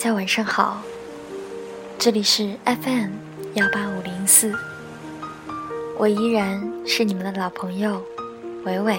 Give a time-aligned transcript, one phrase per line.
[0.00, 0.80] 大家晚上好，
[1.98, 3.10] 这里是 FM
[3.52, 4.50] 幺八五零四，
[5.98, 8.02] 我依然是你们的老朋友
[8.64, 8.98] 伟伟。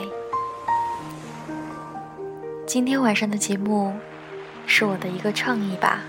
[2.67, 3.95] 今天晚上的节目
[4.67, 6.03] 是我的一个创意吧。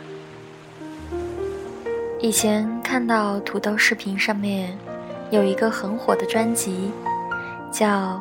[2.21, 4.77] 以前看到土豆视频上面
[5.31, 6.91] 有一个很火的专辑，
[7.73, 8.21] 叫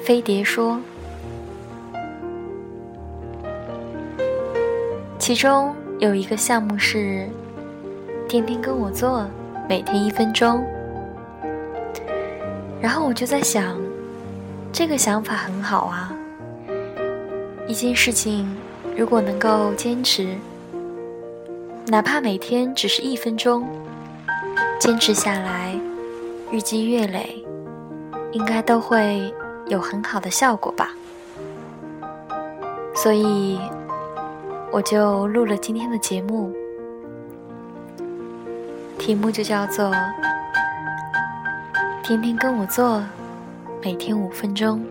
[0.04, 0.74] 《飞碟说》。
[5.24, 7.26] 其中有一个项目是
[8.28, 9.26] 天天跟我做，
[9.66, 10.62] 每天一分钟。
[12.78, 13.80] 然后我就在想，
[14.70, 16.14] 这个想法很好啊。
[17.66, 18.54] 一件事情
[18.98, 20.36] 如果能够坚持，
[21.86, 23.66] 哪怕每天只是一分钟，
[24.78, 25.74] 坚持下来，
[26.52, 27.42] 日积月累，
[28.32, 29.32] 应该都会
[29.68, 30.90] 有很好的效果吧。
[32.94, 33.58] 所以。
[34.74, 36.52] 我就录了今天的节目，
[38.98, 39.92] 题目就叫做
[42.02, 43.00] “天天跟我做，
[43.80, 44.84] 每天五分钟”。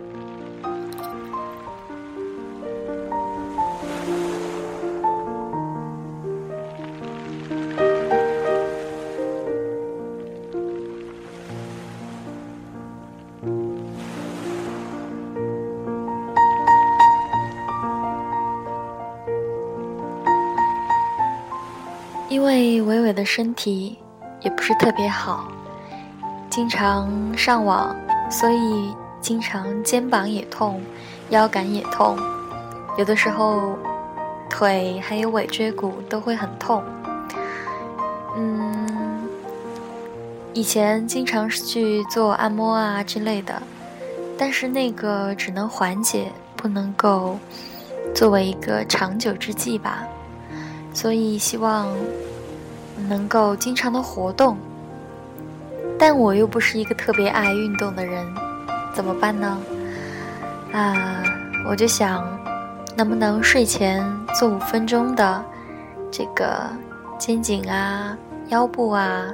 [22.34, 23.95] 因为伟伟的身体
[24.42, 25.48] 也不是特别好，
[26.50, 27.95] 经常上网，
[28.28, 30.81] 所以经常肩膀也痛，
[31.30, 32.18] 腰杆也痛，
[32.97, 33.78] 有的时候
[34.50, 36.84] 腿还有尾椎骨都会很痛。
[38.36, 39.30] 嗯，
[40.56, 43.62] 以前经常是去做按摩啊之类的，
[44.40, 47.38] 但是那个只能缓解，不能够
[48.16, 50.03] 作为一个长久之计吧。
[50.96, 51.88] 所以希望
[53.09, 54.58] 能够经常的活动，
[55.98, 58.26] 但我又不是一个特别爱运动的人，
[58.94, 59.59] 怎么办呢？
[60.72, 61.24] 啊，
[61.68, 62.26] 我就想，
[62.96, 64.04] 能不能睡前
[64.40, 65.44] 做五分钟的
[66.12, 66.70] 这个
[67.18, 68.18] 肩颈啊、
[68.50, 69.25] 腰部啊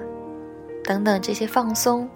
[0.83, 2.09] 等等这些放松，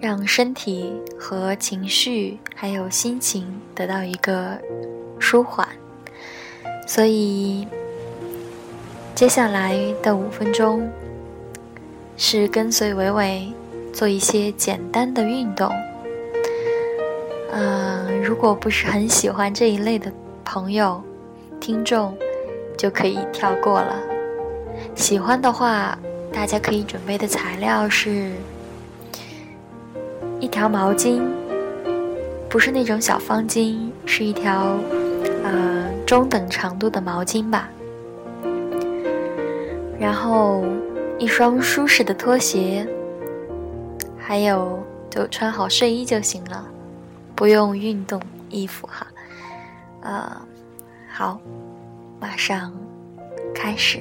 [0.00, 4.58] 让身体和情绪还有心情得到一个
[5.18, 5.66] 舒缓，
[6.86, 7.66] 所以。
[9.16, 10.86] 接下来的五分钟
[12.18, 13.50] 是跟随伟伟
[13.90, 15.72] 做一些简单的运动。
[17.50, 20.12] 嗯，如果不是很喜欢这一类的
[20.44, 21.02] 朋友、
[21.58, 22.14] 听众，
[22.76, 23.96] 就可以跳过了。
[24.94, 25.98] 喜欢的话，
[26.30, 28.32] 大家可以准备的材料是
[30.40, 31.22] 一条毛巾，
[32.50, 34.76] 不是那种小方巾，是一条
[35.42, 37.70] 呃中等长度的毛巾吧。
[39.98, 40.62] 然后，
[41.18, 42.86] 一双舒适的拖鞋，
[44.18, 44.78] 还有
[45.10, 46.64] 就穿好睡衣就行了，
[47.34, 48.20] 不用运动
[48.50, 49.06] 衣服哈。
[50.02, 50.40] 呃，
[51.10, 51.40] 好，
[52.20, 52.72] 马上
[53.54, 54.00] 开始。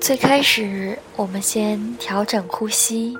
[0.00, 3.16] 最开始，我们先调整呼吸。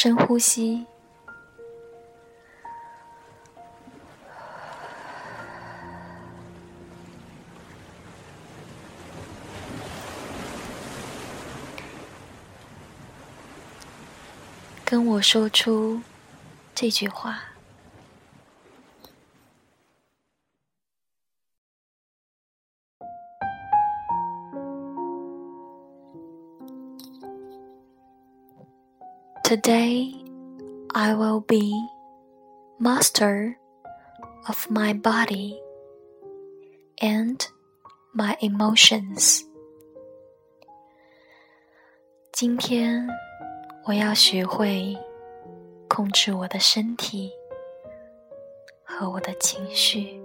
[0.00, 0.86] 深呼吸，
[14.84, 16.00] 跟我说出
[16.76, 17.47] 这句话。
[29.47, 30.13] Today,
[30.93, 31.73] I will be
[32.79, 33.57] master
[34.47, 35.59] of my body
[37.01, 37.39] and
[38.13, 39.43] my emotions.
[42.31, 43.07] 今天，
[43.85, 44.97] 我要学会
[45.87, 47.31] 控制我的身体
[48.83, 50.19] 和我的情绪。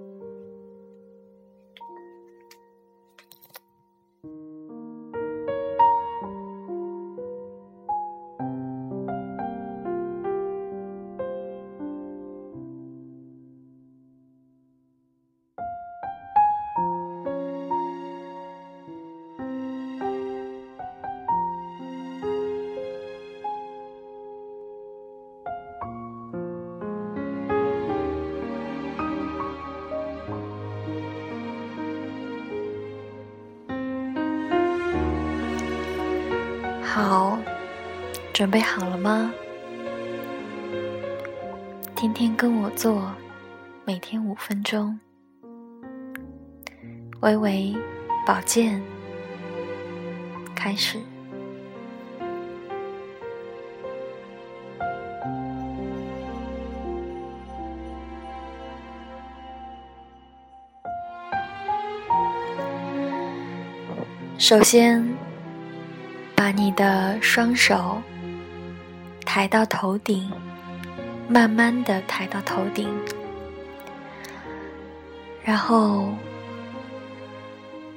[38.44, 39.34] 准备好了吗？
[41.96, 43.10] 天天跟我做，
[43.86, 45.00] 每天五分钟，
[47.22, 47.74] 微微
[48.28, 48.84] 保健，
[50.54, 51.00] 开始。
[64.38, 65.02] 首先，
[66.36, 68.02] 把你的双手
[69.36, 70.32] 抬到头顶，
[71.28, 72.88] 慢慢的抬到头顶，
[75.44, 76.14] 然后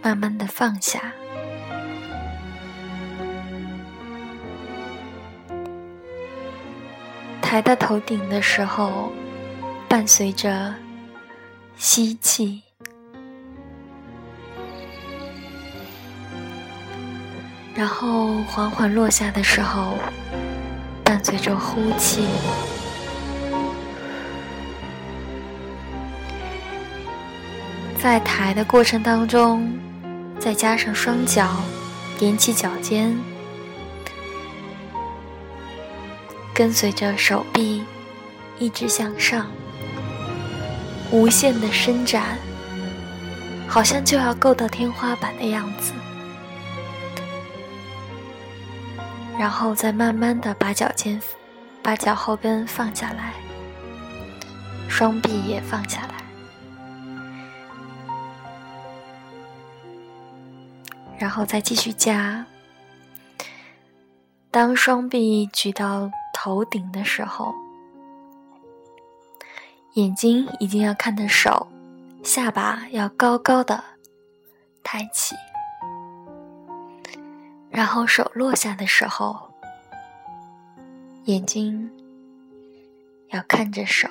[0.01, 1.13] 慢慢的放下。
[7.43, 9.13] 抬到头顶的时候，
[9.91, 10.75] 伴随着
[11.77, 12.63] 吸气。
[17.75, 19.99] 然后缓缓落下的时候，
[21.27, 22.25] 随着呼气，
[28.01, 29.77] 在抬的过程当中，
[30.39, 31.49] 再加上双脚
[32.21, 33.19] 踮起脚尖，
[36.55, 37.83] 跟随着手臂
[38.61, 39.49] 一直向上，
[41.11, 42.39] 无限的伸展，
[43.67, 45.93] 好像就要够到天花板的样子。
[49.39, 51.21] 然后再慢慢的把脚尖、
[51.83, 53.35] 把脚后跟放下来，
[54.89, 56.25] 双臂也放下来，
[61.19, 62.47] 然后再继续加。
[64.51, 67.55] 当双臂举到头顶的时候，
[69.93, 71.69] 眼睛一定要看的手，
[72.25, 73.85] 下巴要高高的
[74.83, 75.35] 抬起。
[77.77, 79.53] 然后手落下的时候，
[81.27, 81.91] 眼睛
[83.29, 84.09] 要看着手。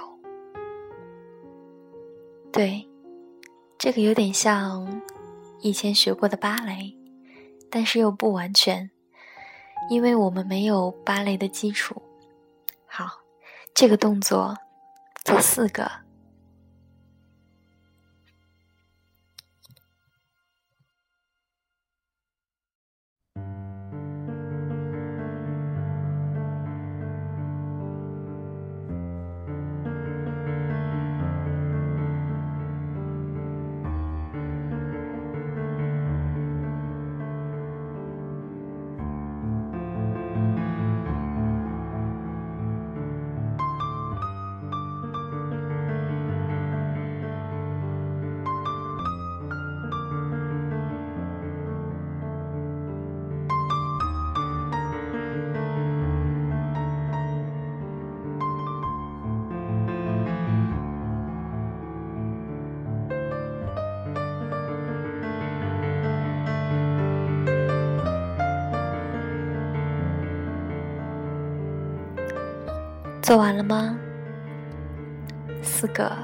[2.54, 2.88] 对，
[3.80, 5.02] 这个有点像
[5.62, 6.96] 以前学过的芭蕾，
[7.72, 8.92] 但是又不完全，
[9.90, 12.00] 因为我们没有芭蕾的基础。
[12.86, 13.08] 好，
[13.74, 14.56] 这个动作
[15.24, 16.05] 做四个。
[73.26, 73.98] 做完了吗？
[75.64, 76.16] 四个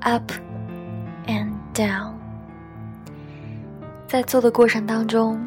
[0.00, 0.30] ，up
[1.26, 2.12] and down。
[4.06, 5.42] 在做的过程当中，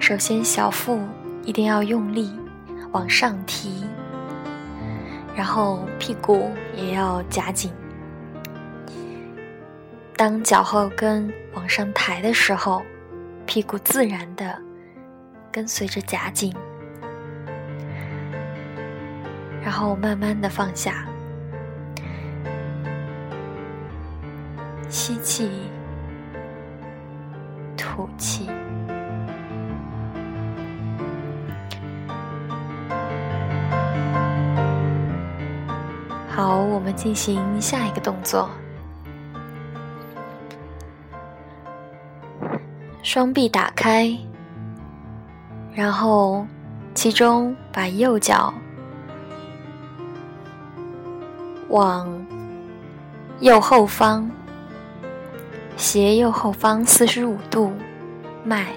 [0.00, 1.00] 首先小腹
[1.44, 2.36] 一定要用力
[2.90, 3.84] 往上提，
[5.36, 7.70] 然后屁股也要夹紧。
[10.16, 12.82] 当脚后跟往上抬的时候，
[13.46, 14.60] 屁股自然的
[15.52, 16.52] 跟随着夹紧。
[19.76, 21.04] 后慢慢的放下，
[24.88, 25.50] 吸气，
[27.76, 28.48] 吐气。
[36.26, 38.48] 好，我们进行下一个动作，
[43.02, 44.10] 双臂打开，
[45.74, 46.46] 然后
[46.94, 48.54] 其中把右脚。
[51.76, 52.26] 往
[53.40, 54.30] 右后方，
[55.76, 57.70] 斜右后方四十五度
[58.42, 58.68] 迈，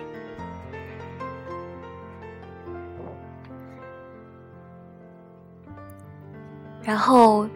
[6.83, 7.47] 然后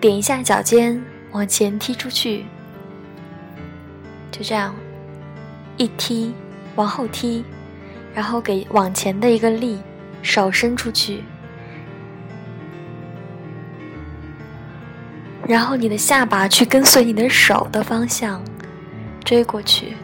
[0.00, 2.46] 点一下脚尖，往前踢出去，
[4.30, 4.72] 就这样
[5.76, 6.32] 一踢，
[6.76, 7.44] 往后踢，
[8.14, 9.80] 然后给往前的一个力，
[10.22, 11.24] 手伸出去。
[15.48, 18.42] 然后你的下巴去跟随你的手的方向
[19.24, 19.96] 追过去，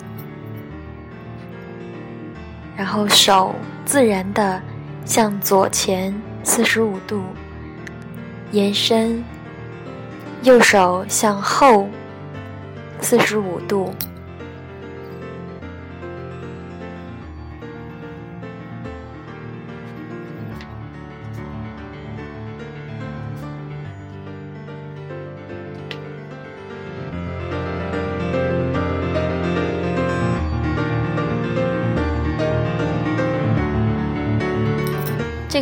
[2.77, 4.63] 然后手自然的
[5.05, 7.25] 向左前四十五度
[8.53, 9.25] 延伸，
[10.43, 11.89] 右手向后
[13.01, 13.93] 四十五度。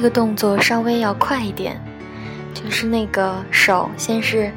[0.00, 1.78] 这个动作稍微要快一点，
[2.54, 4.50] 就是那个手先是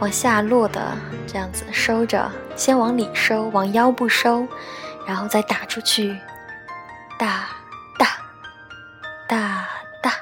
[0.00, 0.96] 往下落的
[1.28, 4.48] 这样子收着，先往里收，往腰部收，
[5.06, 6.18] 然后再打出去，
[7.16, 7.46] 大
[8.00, 8.16] 大
[9.28, 9.68] 大
[10.02, 10.12] 大，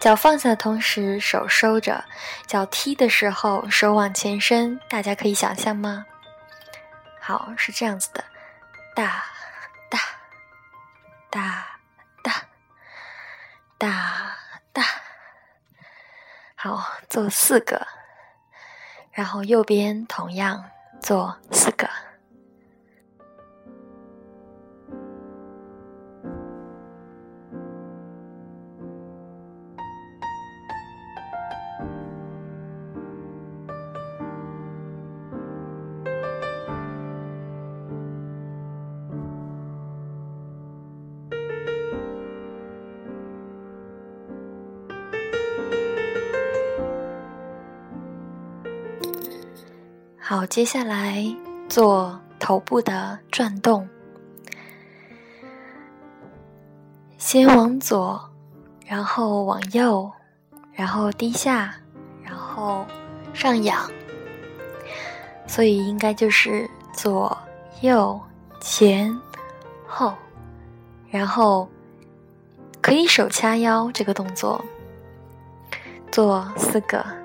[0.00, 2.02] 脚放下的同时手收着，
[2.46, 6.06] 脚踢的时候手往前伸，大家可以想象吗？
[7.20, 8.24] 好，是这样子的，
[8.94, 9.24] 大
[9.90, 9.98] 大
[11.28, 11.73] 大。
[13.84, 14.38] 大
[14.72, 14.82] 大，
[16.56, 17.86] 好，做四个，
[19.12, 20.70] 然后右边同样
[21.02, 21.90] 做四个。
[50.36, 51.24] 好，接下来
[51.68, 53.88] 做头部的转动，
[57.18, 58.20] 先往左，
[58.84, 60.10] 然后往右，
[60.72, 61.72] 然后低下，
[62.20, 62.84] 然后
[63.32, 63.88] 上仰，
[65.46, 67.38] 所以应该就是左
[67.82, 68.20] 右
[68.58, 69.16] 前
[69.86, 70.14] 后，
[71.10, 71.68] 然后
[72.82, 74.60] 可以手掐腰这个动作，
[76.10, 77.23] 做四个。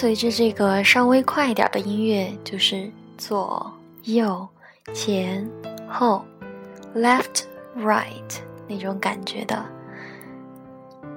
[0.00, 3.68] 随着这个稍微快一点的音乐，就是左
[4.04, 4.46] 右
[4.94, 5.44] 前
[5.88, 6.24] 后
[6.94, 7.42] ，left
[7.76, 8.38] right
[8.68, 9.60] 那种感觉的，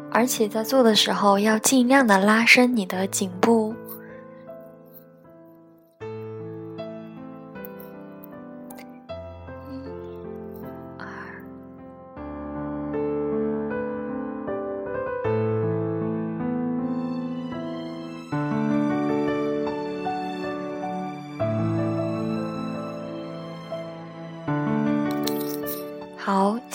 [0.10, 3.71] 而且在做的时候要尽量的拉伸你的颈部。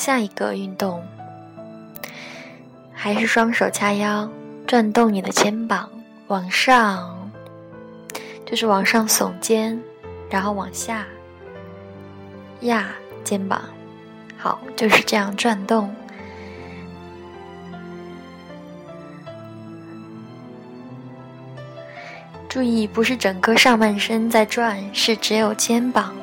[0.06, 1.04] 下一个运动
[2.92, 4.30] 还是双手掐腰，
[4.64, 5.90] 转动你的肩膀，
[6.28, 7.28] 往上，
[8.44, 9.82] 就是往上耸肩，
[10.30, 11.04] 然后往下
[12.60, 12.86] 压
[13.24, 13.60] 肩膀。
[14.38, 15.92] 好，就是这样转动。
[22.48, 26.14] 注意，不是整个上半身在转，是只有肩膀。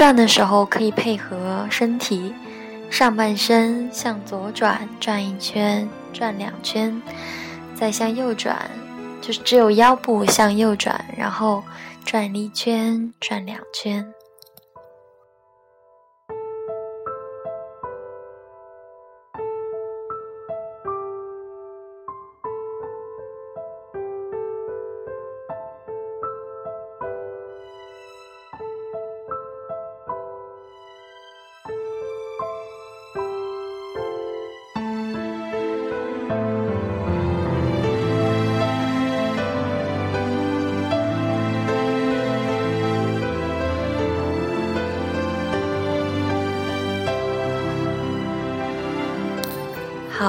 [0.00, 2.32] 转的时候可以配合身体，
[2.88, 7.02] 上半身向左转，转一圈，转两圈，
[7.74, 8.56] 再向右转，
[9.20, 11.62] 就是只有腰部向右转，然后
[12.02, 14.10] 转一圈，转两圈。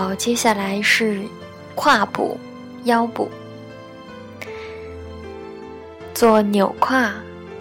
[0.01, 1.21] 好，接下来是
[1.75, 2.35] 胯部、
[2.85, 3.29] 腰部，
[6.11, 7.13] 做扭胯、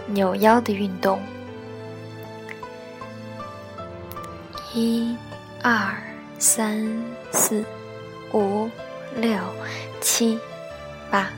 [0.06, 1.20] 扭腰的运动。
[4.73, 5.14] 一、
[5.62, 5.94] 二、
[6.38, 6.90] 三、
[7.30, 7.62] 四、
[8.32, 8.70] 五、
[9.14, 9.38] 六、
[10.00, 10.38] 七、
[11.11, 11.28] 八，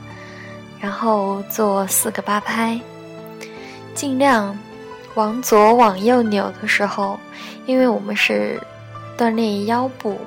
[0.79, 2.79] 然后做四个八拍。
[3.93, 4.57] 尽量
[5.15, 7.19] 往左、往右扭的时候，
[7.65, 8.57] 因为我们是
[9.17, 10.17] 锻炼腰部。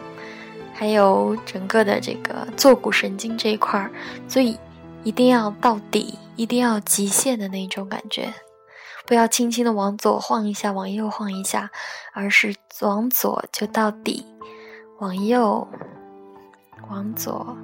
[0.78, 3.90] 还有整个的这个坐骨神经这一块儿，
[4.28, 4.58] 所以
[5.04, 8.34] 一定要到底，一定要极限的那种感觉，
[9.06, 11.70] 不要轻轻的往左晃一下，往右晃一下，
[12.12, 14.26] 而是往左就到底，
[14.98, 15.66] 往右，
[16.90, 17.56] 往左。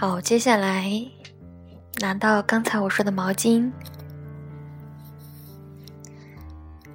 [0.00, 0.88] 好，接下来
[1.98, 3.68] 拿到刚才我说的毛巾，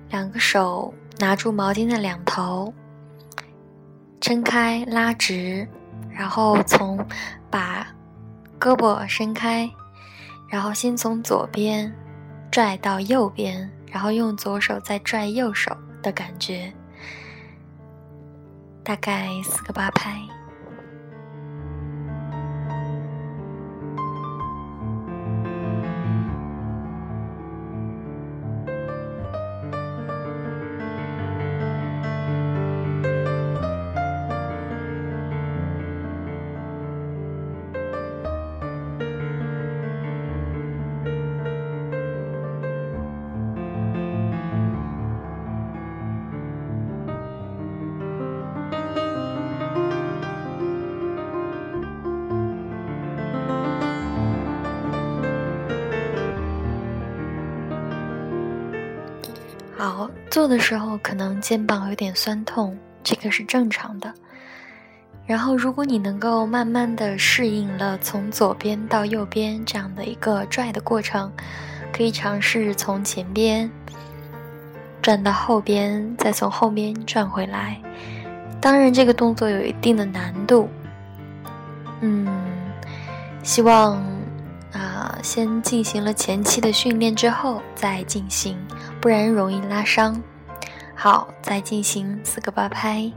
[0.09, 2.73] 两个手拿住毛巾的两头，
[4.21, 5.67] 撑开拉直，
[6.09, 7.05] 然后从
[7.51, 7.85] 把
[8.57, 9.69] 胳膊伸开，
[10.47, 11.93] 然后先从左边
[12.49, 16.71] 拽到右边，然后用左手再拽右手的感觉，
[18.81, 20.17] 大概四个八拍。
[60.33, 64.11] 做的时候可能肩膀有点酸痛，这个是正常的。
[65.27, 71.31] 然后，如果你能够慢慢的适应了从左边到右边这样的一个拽的过程，
[71.95, 73.69] 可以尝试从前边
[75.03, 77.79] 转到后边，再从后边转回来。
[78.59, 80.67] 当然，这个动作有一定的难度。
[82.01, 82.27] 嗯，
[83.43, 84.03] 希望。
[84.71, 88.57] 啊，先进行了前期的训练之后再进行，
[89.03, 90.23] 不然容易拉伤。
[90.95, 93.11] 好，再进行四个八拍。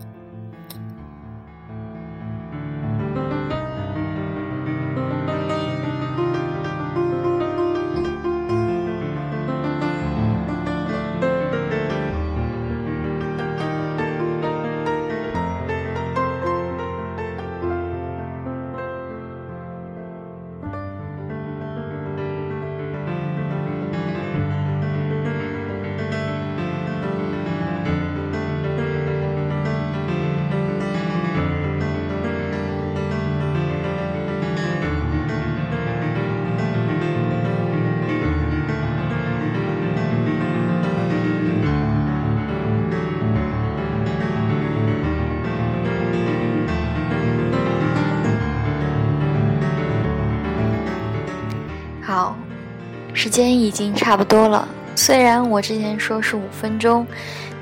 [53.37, 54.67] 间已经差不多了。
[54.95, 57.07] 虽然我之前说是五分钟，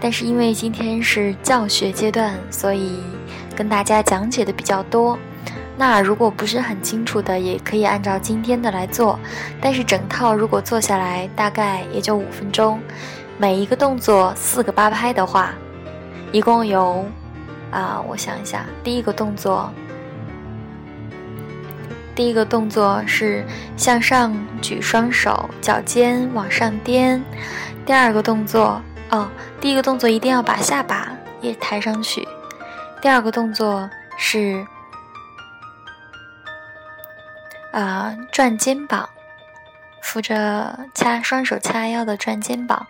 [0.01, 3.01] 但是因为今天是教学阶段，所以
[3.57, 5.19] 跟大家讲解的比较多。
[5.77, 9.19] 那如果不是很清楚的，也可以按照今天的来做。
[9.61, 12.79] 但是整套如果做下来，大概也就五分钟。
[13.37, 15.53] 每一个动作四个八拍的话，
[16.31, 17.05] 一共有
[17.73, 19.73] 啊，我想一下，第一个动作。
[22.15, 23.45] 第一个动作是
[23.77, 27.21] 向上举双手，脚尖往上颠。
[27.85, 29.29] 第二个动作，哦，
[29.61, 32.27] 第一个动作一定要把下巴也抬上去。
[33.03, 34.65] 第二个动作是，
[37.73, 39.09] 啊，转肩膀，
[40.01, 42.87] 扶着掐双手掐腰的转肩膀。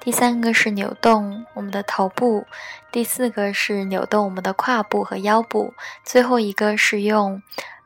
[0.00, 2.44] 第三个是扭动我们的头部。
[2.90, 5.74] 第四个是扭动我们的胯部和腰部。
[6.04, 7.40] 最后一个是用。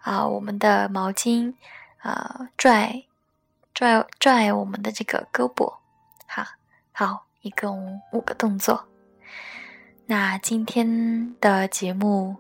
[0.09, 1.53] 啊，我们的毛巾，
[1.99, 3.05] 啊，拽，
[3.75, 5.71] 拽，拽我们的这个胳膊，
[6.27, 6.43] 好，
[6.93, 8.87] 好，一共五个动作。
[10.07, 12.35] 那今天的节目，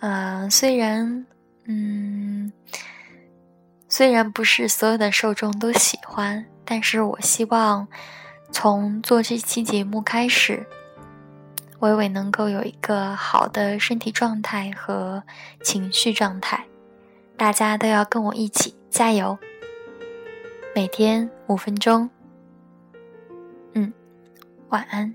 [0.00, 1.24] 呃，虽然，
[1.66, 2.52] 嗯，
[3.88, 7.86] 虽然不是所有的受众都喜欢，但是我希望
[8.50, 10.66] 从做这期节目开始，
[11.78, 15.22] 伟伟能够有一个好的身体状态和
[15.62, 16.66] 情绪状态。
[17.36, 19.36] 大家都要跟我一起加油，
[20.74, 22.08] 每天五分钟。
[23.72, 23.92] 嗯，
[24.68, 25.14] 晚安。